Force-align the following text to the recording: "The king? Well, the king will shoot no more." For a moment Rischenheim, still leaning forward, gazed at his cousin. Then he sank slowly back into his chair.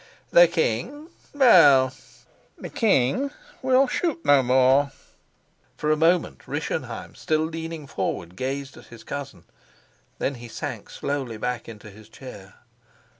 "The 0.31 0.47
king? 0.47 1.09
Well, 1.31 1.93
the 2.57 2.69
king 2.71 3.29
will 3.61 3.87
shoot 3.87 4.25
no 4.25 4.41
more." 4.41 4.91
For 5.77 5.91
a 5.91 5.95
moment 5.95 6.47
Rischenheim, 6.47 7.13
still 7.13 7.43
leaning 7.43 7.85
forward, 7.85 8.35
gazed 8.35 8.77
at 8.77 8.85
his 8.85 9.03
cousin. 9.03 9.43
Then 10.17 10.33
he 10.41 10.47
sank 10.47 10.89
slowly 10.89 11.37
back 11.37 11.69
into 11.69 11.91
his 11.91 12.09
chair. 12.09 12.55